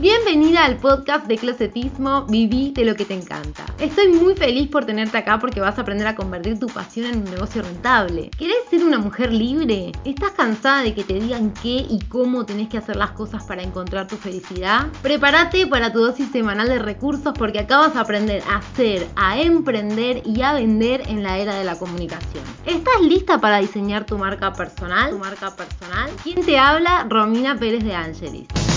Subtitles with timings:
[0.00, 3.66] Bienvenida al podcast de Closetismo, viví de lo que te encanta.
[3.80, 7.18] Estoy muy feliz por tenerte acá porque vas a aprender a convertir tu pasión en
[7.18, 8.30] un negocio rentable.
[8.38, 9.90] ¿Querés ser una mujer libre?
[10.04, 13.64] ¿Estás cansada de que te digan qué y cómo tenés que hacer las cosas para
[13.64, 14.86] encontrar tu felicidad?
[15.02, 19.40] Prepárate para tu dosis semanal de recursos porque acá vas a aprender a hacer, a
[19.40, 22.44] emprender y a vender en la era de la comunicación.
[22.66, 25.10] ¿Estás lista para diseñar tu marca personal?
[25.10, 26.08] ¿Tu marca personal?
[26.22, 27.04] ¿Quién te habla?
[27.08, 28.67] Romina Pérez de Angelis.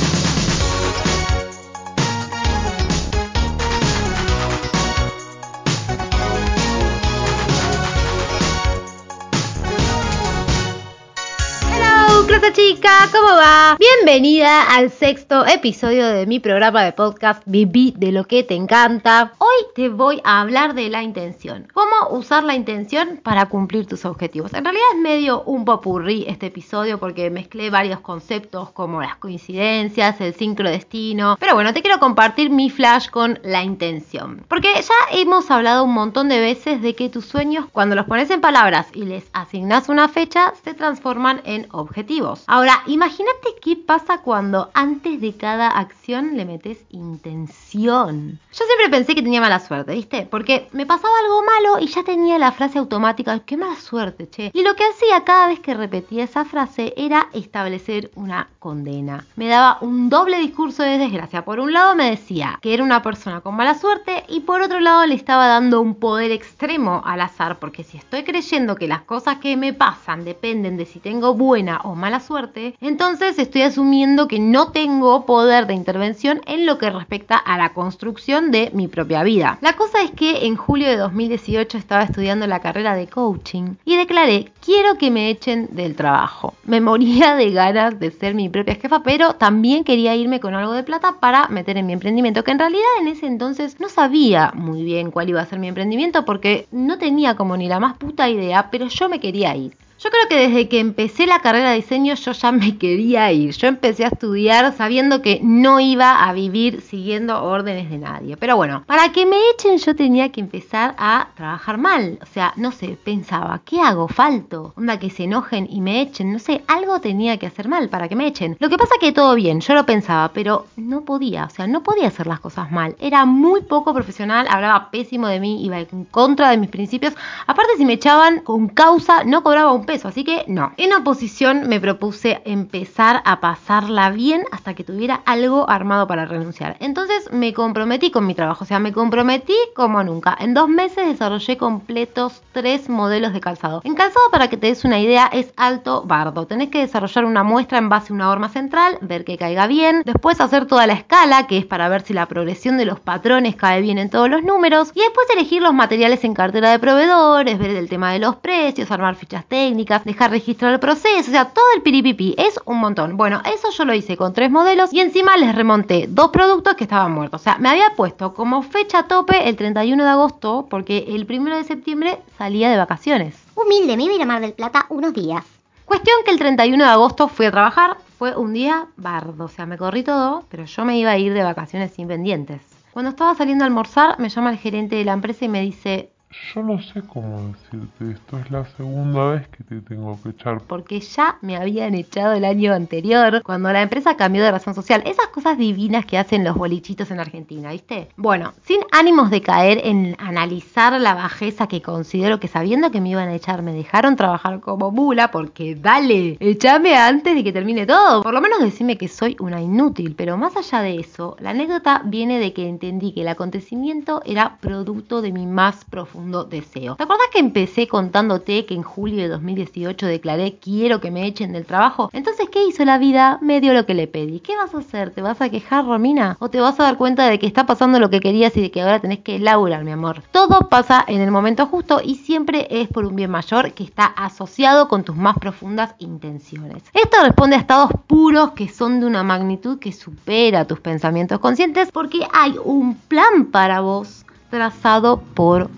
[12.53, 13.77] Chica, ¿cómo va?
[13.79, 19.31] Bienvenida al sexto episodio de mi programa de podcast Viví de lo que te encanta.
[19.37, 21.69] Hoy te voy a hablar de la intención.
[21.73, 24.53] ¿Cómo usar la intención para cumplir tus objetivos?
[24.53, 30.19] En realidad es medio un popurrí este episodio porque mezclé varios conceptos como las coincidencias,
[30.19, 31.37] el sincrodestino.
[31.39, 34.43] Pero bueno, te quiero compartir mi flash con la intención.
[34.49, 38.29] Porque ya hemos hablado un montón de veces de que tus sueños, cuando los pones
[38.29, 42.40] en palabras y les asignas una fecha, se transforman en objetivos.
[42.47, 48.39] Ahora, imagínate qué pasa cuando antes de cada acción le metes intención.
[48.53, 50.27] Yo siempre pensé que tenía mala suerte, ¿viste?
[50.29, 54.51] Porque me pasaba algo malo y ya tenía la frase automática, qué mala suerte, che.
[54.53, 59.25] Y lo que hacía cada vez que repetía esa frase era establecer una condena.
[59.35, 61.45] Me daba un doble discurso de desgracia.
[61.45, 64.79] Por un lado me decía que era una persona con mala suerte y por otro
[64.79, 69.01] lado le estaba dando un poder extremo al azar, porque si estoy creyendo que las
[69.01, 72.30] cosas que me pasan dependen de si tengo buena o mala suerte,
[72.79, 77.73] entonces estoy asumiendo que no tengo poder de intervención en lo que respecta a la
[77.73, 79.57] construcción de mi propia vida.
[79.61, 83.97] La cosa es que en julio de 2018 estaba estudiando la carrera de coaching y
[83.97, 86.53] declaré, quiero que me echen del trabajo.
[86.63, 90.73] Me moría de ganas de ser mi propia jefa, pero también quería irme con algo
[90.73, 94.51] de plata para meter en mi emprendimiento, que en realidad en ese entonces no sabía
[94.55, 97.97] muy bien cuál iba a ser mi emprendimiento porque no tenía como ni la más
[97.97, 99.73] puta idea, pero yo me quería ir.
[100.03, 103.51] Yo creo que desde que empecé la carrera de diseño yo ya me quería ir.
[103.51, 108.35] Yo empecé a estudiar sabiendo que no iba a vivir siguiendo órdenes de nadie.
[108.35, 112.17] Pero bueno, para que me echen yo tenía que empezar a trabajar mal.
[112.19, 114.07] O sea, no sé, pensaba, ¿qué hago?
[114.07, 114.73] Falto.
[114.75, 116.33] Onda que se enojen y me echen.
[116.33, 118.57] No sé, algo tenía que hacer mal para que me echen.
[118.59, 121.45] Lo que pasa que todo bien, yo lo pensaba, pero no podía.
[121.45, 122.95] O sea, no podía hacer las cosas mal.
[122.99, 127.13] Era muy poco profesional, hablaba pésimo de mí, iba en contra de mis principios.
[127.45, 130.71] Aparte, si me echaban con causa, no cobraba un así que no.
[130.77, 136.77] En oposición me propuse empezar a pasarla bien hasta que tuviera algo armado para renunciar.
[136.79, 140.35] Entonces me comprometí con mi trabajo, o sea, me comprometí como nunca.
[140.39, 143.81] En dos meses desarrollé completos tres modelos de calzado.
[143.83, 146.47] En calzado, para que te des una idea, es alto bardo.
[146.47, 150.03] Tenés que desarrollar una muestra en base a una horma central, ver que caiga bien,
[150.05, 153.57] después hacer toda la escala, que es para ver si la progresión de los patrones
[153.57, 157.59] cae bien en todos los números, y después elegir los materiales en cartera de proveedores,
[157.59, 161.45] ver el tema de los precios, armar fichas técnicas dejar registrar el proceso, o sea,
[161.49, 163.17] todo el piripipi, es un montón.
[163.17, 166.83] Bueno, eso yo lo hice con tres modelos y encima les remonté dos productos que
[166.83, 167.41] estaban muertos.
[167.41, 171.57] O sea, me había puesto como fecha tope el 31 de agosto porque el 1
[171.57, 173.35] de septiembre salía de vacaciones.
[173.55, 175.43] Humilde, me iba a ir a Mar del Plata unos días.
[175.85, 179.65] Cuestión que el 31 de agosto fui a trabajar, fue un día bardo, o sea,
[179.65, 182.61] me corrí todo, pero yo me iba a ir de vacaciones sin pendientes.
[182.93, 186.10] Cuando estaba saliendo a almorzar, me llama el gerente de la empresa y me dice,
[186.53, 190.61] yo no sé cómo decirte esto, es la segunda vez que te tengo que echar.
[190.61, 195.03] Porque ya me habían echado el año anterior, cuando la empresa cambió de razón social.
[195.05, 198.07] Esas cosas divinas que hacen los bolichitos en Argentina, ¿viste?
[198.15, 203.09] Bueno, sin ánimos de caer en analizar la bajeza que considero que sabiendo que me
[203.09, 207.85] iban a echar, me dejaron trabajar como mula, porque dale, echame antes de que termine
[207.85, 208.23] todo.
[208.23, 212.01] Por lo menos decime que soy una inútil, pero más allá de eso, la anécdota
[212.05, 216.95] viene de que entendí que el acontecimiento era producto de mi más profundo deseo.
[216.95, 221.53] ¿Te acordás que empecé contándote que en julio de 2018 declaré quiero que me echen
[221.53, 222.09] del trabajo?
[222.13, 223.39] Entonces, ¿qué hizo la vida?
[223.41, 224.39] Me dio lo que le pedí.
[224.39, 225.11] ¿Qué vas a hacer?
[225.11, 226.37] ¿Te vas a quejar, Romina?
[226.39, 228.71] ¿O te vas a dar cuenta de que está pasando lo que querías y de
[228.71, 230.21] que ahora tenés que laburar, mi amor?
[230.31, 234.05] Todo pasa en el momento justo y siempre es por un bien mayor que está
[234.05, 236.83] asociado con tus más profundas intenciones.
[236.93, 241.91] Esto responde a estados puros que son de una magnitud que supera tus pensamientos conscientes
[241.91, 245.69] porque hay un plan para vos trazado por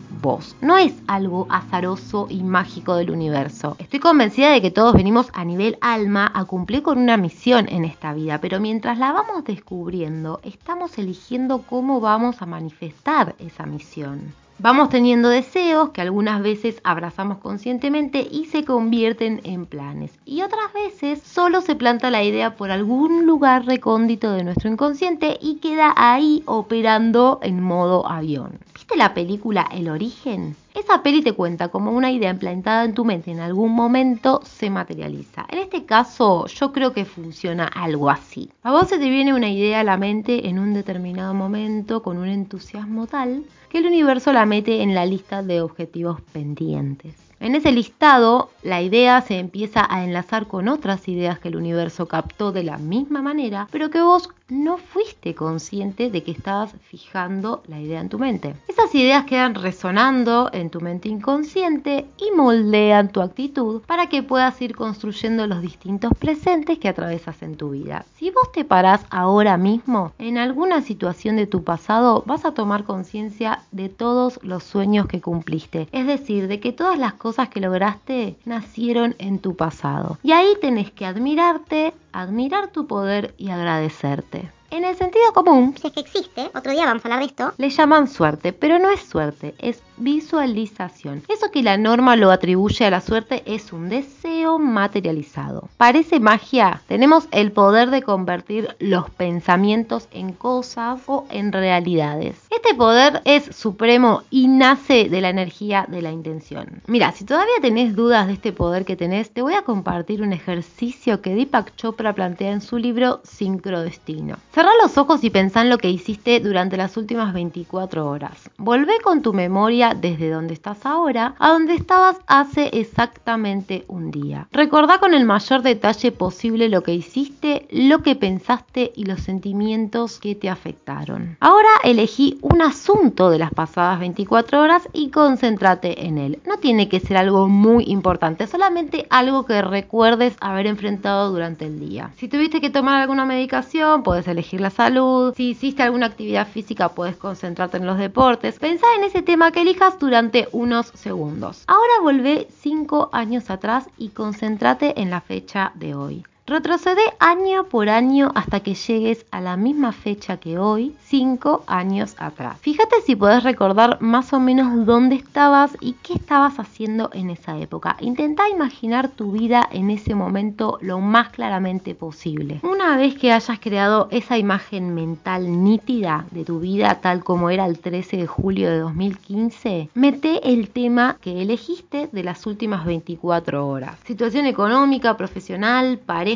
[0.61, 3.75] No es algo azaroso y mágico del universo.
[3.77, 7.83] Estoy convencida de que todos venimos a nivel alma a cumplir con una misión en
[7.83, 14.33] esta vida, pero mientras la vamos descubriendo, estamos eligiendo cómo vamos a manifestar esa misión.
[14.59, 20.17] Vamos teniendo deseos que algunas veces abrazamos conscientemente y se convierten en planes.
[20.23, 25.37] Y otras veces solo se planta la idea por algún lugar recóndito de nuestro inconsciente
[25.41, 28.59] y queda ahí operando en modo avión.
[28.83, 30.57] ¿Viste la película El origen?
[30.75, 34.69] Esa peli te cuenta como una idea implantada en tu mente en algún momento se
[34.69, 35.45] materializa.
[35.47, 38.49] En este caso, yo creo que funciona algo así.
[38.61, 42.17] A vos se te viene una idea a la mente en un determinado momento con
[42.17, 47.15] un entusiasmo tal que el universo la mete en la lista de objetivos pendientes.
[47.39, 52.07] En ese listado, la idea se empieza a enlazar con otras ideas que el universo
[52.07, 57.63] captó de la misma manera, pero que vos no fuiste consciente de que estabas fijando
[57.67, 58.55] la idea en tu mente.
[58.67, 64.61] Esas ideas quedan resonando en tu mente inconsciente y moldean tu actitud para que puedas
[64.61, 68.05] ir construyendo los distintos presentes que atravesas en tu vida.
[68.15, 72.83] Si vos te parás ahora mismo en alguna situación de tu pasado, vas a tomar
[72.83, 77.59] conciencia de todos los sueños que cumpliste, es decir, de que todas las cosas que
[77.59, 80.19] lograste nacieron en tu pasado.
[80.21, 84.42] Y ahí tenés que admirarte, admirar tu poder y agradecerte.
[84.73, 87.53] En el sentido común, Si es que existe, otro día vamos a hablar de esto.
[87.57, 91.23] le llaman suerte, pero no es suerte, es visualización.
[91.27, 95.69] Eso que la norma lo atribuye a la suerte es un deseo materializado.
[95.77, 102.35] Parece magia, tenemos el poder de convertir los pensamientos en cosas o en realidades.
[102.49, 106.81] Este poder es supremo y nace de la energía de la intención.
[106.87, 110.33] Mira, si todavía tenés dudas de este poder que tenés, te voy a compartir un
[110.33, 114.37] ejercicio que Deepak Chopra plantea en su libro Sincrodestino.
[114.53, 118.49] Cerrá los ojos y pensá en lo que hiciste durante las últimas 24 horas.
[118.57, 124.47] Volvé con tu memoria desde donde estás ahora a donde estabas hace exactamente un día.
[124.51, 130.19] Recordá con el mayor detalle posible lo que hiciste, lo que pensaste y los sentimientos
[130.19, 131.37] que te afectaron.
[131.39, 136.39] Ahora elegí un asunto de las pasadas 24 horas y concéntrate en él.
[136.45, 141.79] No tiene que ser algo muy importante, solamente algo que recuerdes haber enfrentado durante el
[141.79, 142.11] día.
[142.17, 145.33] Si tuviste que tomar alguna medicación, puedes elegir la salud.
[145.35, 148.59] Si hiciste alguna actividad física, puedes concentrarte en los deportes.
[148.59, 149.63] Pensá en ese tema que
[149.99, 151.63] durante unos segundos.
[151.67, 156.23] Ahora volvé 5 años atrás y concéntrate en la fecha de hoy.
[156.45, 162.17] Retrocede año por año hasta que llegues a la misma fecha que hoy, 5 años
[162.19, 162.57] atrás.
[162.59, 167.57] Fíjate si podés recordar más o menos dónde estabas y qué estabas haciendo en esa
[167.57, 167.95] época.
[168.01, 172.59] Intenta imaginar tu vida en ese momento lo más claramente posible.
[172.63, 177.65] Una vez que hayas creado esa imagen mental nítida de tu vida tal como era
[177.65, 183.65] el 13 de julio de 2015, mete el tema que elegiste de las últimas 24
[183.65, 183.97] horas.
[184.05, 186.32] Situación económica, profesional, pareja,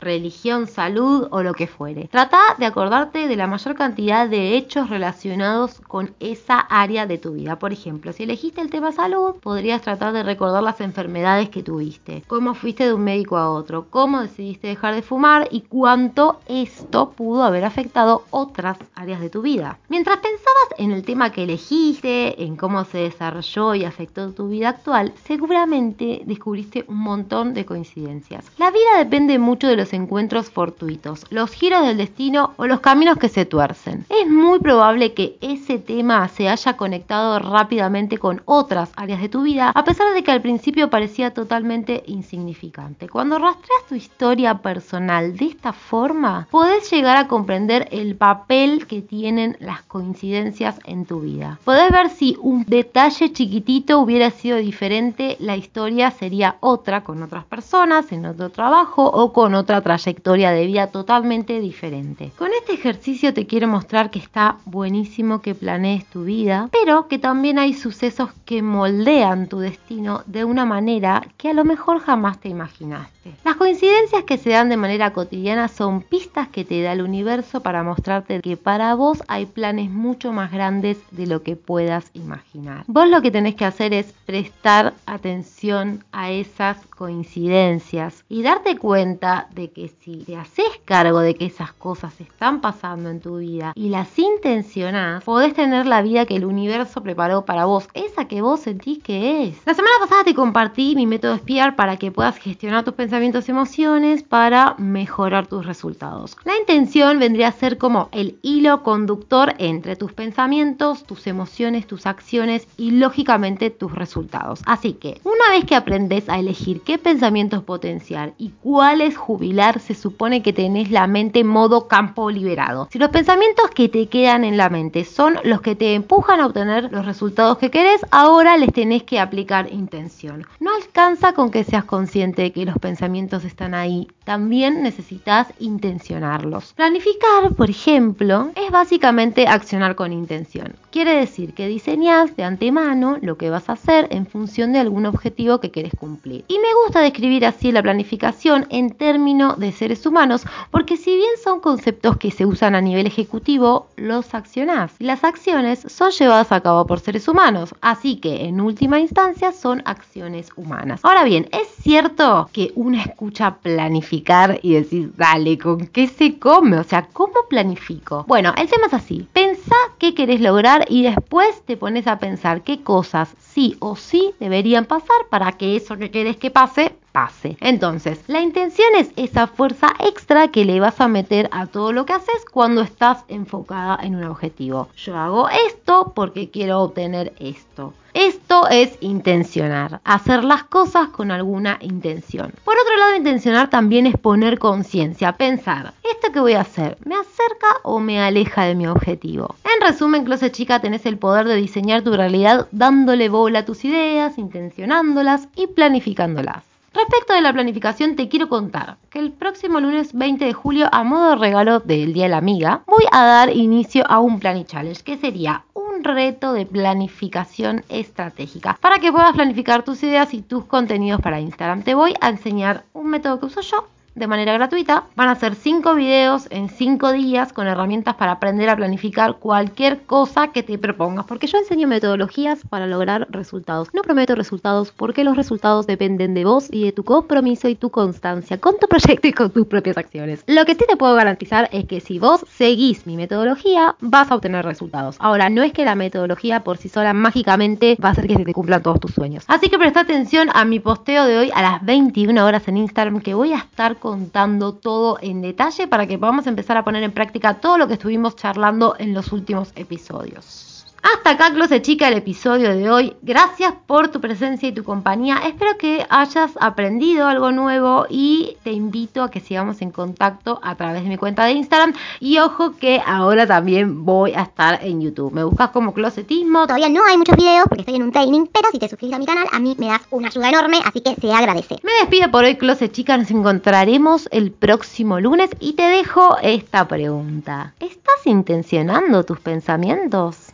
[0.00, 2.08] religión, salud o lo que fuere.
[2.08, 7.32] Trata de acordarte de la mayor cantidad de hechos relacionados con esa área de tu
[7.32, 7.58] vida.
[7.58, 12.22] Por ejemplo, si elegiste el tema salud, podrías tratar de recordar las enfermedades que tuviste,
[12.26, 17.10] cómo fuiste de un médico a otro, cómo decidiste dejar de fumar y cuánto esto
[17.10, 19.78] pudo haber afectado otras áreas de tu vida.
[19.88, 24.70] Mientras pensabas en el tema que elegiste, en cómo se desarrolló y afectó tu vida
[24.70, 28.44] actual, seguramente descubriste un montón de coincidencias.
[28.58, 33.18] La vida depende mucho de los encuentros fortuitos, los giros del destino o los caminos
[33.18, 34.04] que se tuercen.
[34.08, 39.42] Es muy probable que ese tema se haya conectado rápidamente con otras áreas de tu
[39.42, 43.08] vida, a pesar de que al principio parecía totalmente insignificante.
[43.08, 49.02] Cuando rastreas tu historia personal de esta forma, podés llegar a comprender el papel que
[49.02, 51.58] tienen las coincidencias en tu vida.
[51.64, 57.44] Podés ver si un detalle chiquitito hubiera sido diferente, la historia sería otra con otras
[57.44, 62.32] personas, en otro trabajo o con otra trayectoria de vida totalmente diferente.
[62.38, 67.18] Con este ejercicio te quiero mostrar que está buenísimo que planees tu vida, pero que
[67.18, 72.40] también hay sucesos que moldean tu destino de una manera que a lo mejor jamás
[72.40, 73.16] te imaginaste.
[73.44, 77.60] Las coincidencias que se dan de manera cotidiana son pistas que te da el universo
[77.60, 82.84] para mostrarte que para vos hay planes mucho más grandes de lo que puedas imaginar.
[82.86, 89.15] Vos lo que tenés que hacer es prestar atención a esas coincidencias y darte cuenta
[89.54, 93.72] de que si te haces cargo de que esas cosas están pasando en tu vida
[93.74, 98.40] y las intencionás, podés tener la vida que el universo preparó para vos, esa que
[98.40, 99.56] vos sentís que es.
[99.66, 103.50] La semana pasada te compartí mi método espiar para que puedas gestionar tus pensamientos y
[103.50, 106.36] emociones para mejorar tu tus resultados.
[106.44, 112.04] La intención vendría a ser como el hilo conductor entre tus pensamientos, tus emociones, tus
[112.04, 114.60] acciones y lógicamente tus resultados.
[114.66, 119.94] Así que una vez que aprendes a elegir qué pensamientos potenciar y cuáles jubilar, se
[119.94, 122.88] supone que tenés la mente en modo campo liberado.
[122.90, 126.46] Si los pensamientos que te quedan en la mente son los que te empujan a
[126.46, 130.46] obtener los resultados que querés, ahora les tenés que aplicar intención.
[130.58, 136.72] No alcanza con que seas consciente de que los pensamientos están ahí, también necesitas intencionarlos.
[136.72, 140.74] Planificar, por ejemplo, es básicamente accionar con intención.
[140.96, 145.04] Quiere decir que diseñas de antemano lo que vas a hacer en función de algún
[145.04, 146.46] objetivo que quieres cumplir.
[146.48, 151.32] Y me gusta describir así la planificación en términos de seres humanos, porque si bien
[151.44, 154.94] son conceptos que se usan a nivel ejecutivo, los accionás.
[154.98, 159.82] Las acciones son llevadas a cabo por seres humanos, así que en última instancia son
[159.84, 161.00] acciones humanas.
[161.02, 166.78] Ahora bien, es cierto que uno escucha planificar y decir, dale, ¿con qué se come?
[166.78, 168.24] O sea, ¿cómo planifico?
[168.26, 169.28] Bueno, el tema es así.
[169.34, 174.34] Pensá qué querés lograr y después te pones a pensar qué cosas sí o sí
[174.40, 177.56] deberían pasar para que eso que querés que pase pase.
[177.62, 182.04] Entonces, la intención es esa fuerza extra que le vas a meter a todo lo
[182.04, 184.88] que haces cuando estás enfocada en un objetivo.
[184.96, 187.94] Yo hago esto porque quiero obtener esto.
[188.12, 192.52] Esto es intencionar, hacer las cosas con alguna intención.
[192.64, 195.92] Por otro lado, intencionar también es poner conciencia, pensar,
[196.26, 199.54] ¿esto que voy a hacer me acerca o me aleja de mi objetivo?
[199.62, 203.84] En resumen, Closet Chica, tenés el poder de diseñar tu realidad dándole bola a tus
[203.84, 206.64] ideas, intencionándolas y planificándolas.
[206.92, 211.04] Respecto de la planificación, te quiero contar que el próximo lunes 20 de julio, a
[211.04, 214.66] modo de regalo del Día de la Amiga, voy a dar inicio a un Planning
[214.66, 220.42] Challenge, que sería un reto de planificación estratégica para que puedas planificar tus ideas y
[220.42, 221.84] tus contenidos para Instagram.
[221.84, 225.04] Te voy a enseñar un método que uso yo de manera gratuita.
[225.14, 230.02] Van a ser 5 videos en 5 días con herramientas para aprender a planificar cualquier
[230.02, 231.26] cosa que te propongas.
[231.26, 233.90] Porque yo enseño metodologías para lograr resultados.
[233.92, 237.90] No prometo resultados porque los resultados dependen de vos y de tu compromiso y tu
[237.90, 240.42] constancia con tu proyecto y con tus propias acciones.
[240.46, 244.36] Lo que sí te puedo garantizar es que si vos seguís mi metodología, vas a
[244.36, 245.16] obtener resultados.
[245.18, 248.44] Ahora, no es que la metodología por sí sola mágicamente va a hacer que se
[248.44, 249.44] te cumplan todos tus sueños.
[249.48, 253.20] Así que presta atención a mi posteo de hoy a las 21 horas en Instagram
[253.20, 257.10] que voy a estar contando todo en detalle para que podamos empezar a poner en
[257.10, 260.85] práctica todo lo que estuvimos charlando en los últimos episodios.
[261.14, 263.16] Hasta acá, Closet Chica, el episodio de hoy.
[263.22, 265.38] Gracias por tu presencia y tu compañía.
[265.46, 270.74] Espero que hayas aprendido algo nuevo y te invito a que sigamos en contacto a
[270.74, 271.92] través de mi cuenta de Instagram.
[272.18, 275.32] Y ojo que ahora también voy a estar en YouTube.
[275.32, 276.66] Me buscas como Closetismo.
[276.66, 279.20] Todavía no hay muchos videos porque estoy en un training, pero si te suscribes a
[279.20, 281.76] mi canal, a mí me das una ayuda enorme, así que se agradece.
[281.84, 283.16] Me despido por hoy, Closet Chica.
[283.16, 287.74] Nos encontraremos el próximo lunes y te dejo esta pregunta.
[287.78, 290.45] ¿Estás intencionando tus pensamientos?